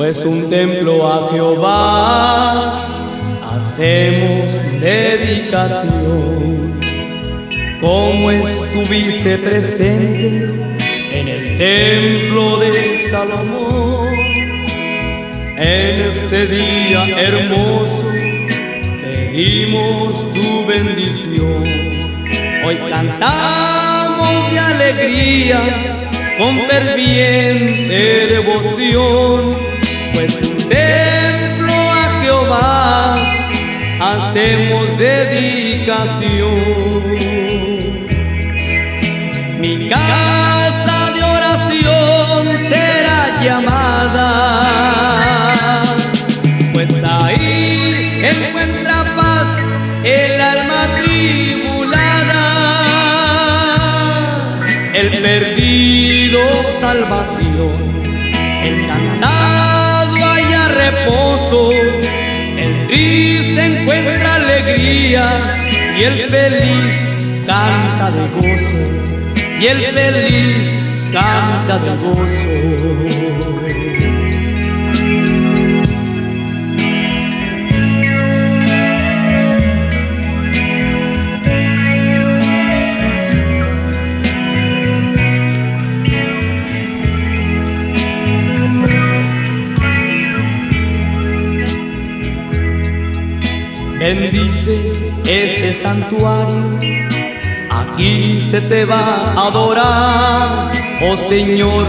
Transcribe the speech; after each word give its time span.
pues 0.00 0.24
un 0.24 0.48
templo 0.48 1.06
a 1.06 1.28
Jehová 1.30 2.88
hacemos 3.52 4.48
dedicación. 4.80 6.80
Como 7.82 8.30
estuviste 8.30 9.36
presente 9.36 10.54
en 11.12 11.28
el 11.28 11.58
templo 11.58 12.60
de 12.60 12.96
Salomón, 12.96 14.08
en 15.58 16.06
este 16.06 16.46
día 16.46 17.06
hermoso 17.20 18.10
pedimos 19.02 20.32
tu 20.32 20.64
bendición. 20.64 21.62
Hoy 22.64 22.78
cantamos 22.88 24.50
de 24.50 24.58
alegría 24.58 25.60
con 26.38 26.58
ferviente 26.70 28.28
devoción, 28.28 29.39
hacemos 34.30 34.96
dedicación. 34.96 36.58
Mi 39.58 39.88
casa 39.88 41.10
de 41.14 41.22
oración 41.24 42.44
será 42.68 43.36
llamada, 43.42 44.62
pues 46.72 46.90
ahí 47.02 48.22
encuentra 48.22 49.04
paz 49.16 49.48
el 50.04 50.40
alma 50.40 50.86
tribulada, 51.02 52.46
el 54.94 55.08
perdido 55.20 56.40
salvación, 56.80 57.72
el 58.62 58.86
cansado 58.86 60.16
haya 60.24 60.68
reposo, 60.68 61.70
y 66.00 66.02
el 66.02 66.30
feliz 66.30 66.96
canta 67.46 68.10
de 68.10 68.26
gozo 68.28 68.80
y 69.60 69.66
el 69.66 69.80
feliz 69.94 70.70
canta 71.12 71.78
de 71.78 71.90
gozo. 72.02 73.50
Bendice 93.98 95.09
este 95.30 95.72
santuario 95.74 96.78
Aquí 97.70 98.40
se 98.42 98.60
te 98.60 98.84
va 98.84 99.24
a 99.36 99.46
adorar, 99.46 100.72
oh 101.02 101.16
Señor, 101.16 101.86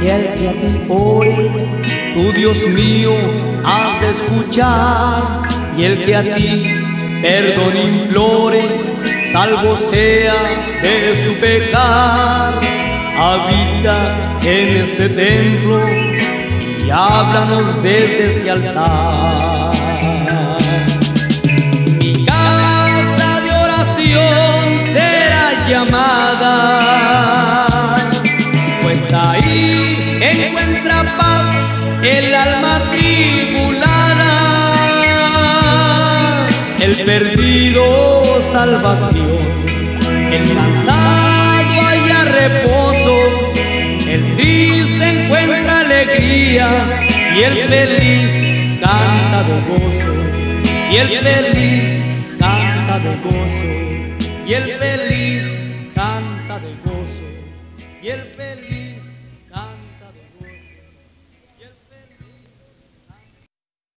que 0.00 0.12
al 0.12 0.34
que 0.34 0.48
a 0.48 0.52
ti 0.52 0.80
ore, 0.88 1.50
tu 2.14 2.32
Dios 2.32 2.66
mío 2.68 3.12
has 3.64 4.00
de 4.00 4.10
escuchar, 4.10 5.22
y 5.76 5.84
el 5.84 6.04
que 6.04 6.16
a 6.16 6.34
ti 6.34 6.66
perdón 7.22 7.76
implore, 7.76 8.62
salvo 9.32 9.76
sea 9.78 10.34
de 10.82 11.16
su 11.24 11.32
pecar. 11.40 12.60
Habita 13.16 14.40
en 14.42 14.68
este 14.82 15.08
templo 15.08 15.88
y 16.84 16.90
háblanos 16.90 17.82
desde 17.82 18.26
este 18.26 18.50
altar. 18.50 19.93
Pues 28.82 29.12
ahí 29.12 30.20
encuentra 30.20 31.16
paz 31.16 31.48
el 32.02 32.34
alma 32.34 32.82
tribulada, 32.92 34.30
el 36.80 36.94
perdido 37.04 38.24
salvación, 38.52 39.38
el 40.32 40.44
cansado 40.54 41.74
haya 41.88 42.24
reposo, 42.24 43.14
el 44.08 44.22
triste 44.36 45.24
encuentra 45.24 45.80
alegría. 45.80 46.68
Y 47.36 47.42
el 47.42 47.56
feliz 47.68 48.30
canta 48.80 49.42
de 49.42 49.56
gozo, 49.68 50.14
y 50.92 50.96
el 50.96 51.08
feliz 51.08 51.90
canta 52.38 52.94
de 53.00 53.12
gozo, 53.24 53.68
y 54.46 54.52
el 54.54 54.66
feliz 54.78 55.63
canta 55.94 56.58
de 56.58 56.74
gozo, 56.84 57.28
y 58.02 58.08
el 58.08 58.20
feliz 58.20 58.83